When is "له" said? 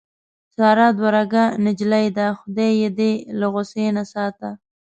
3.39-3.45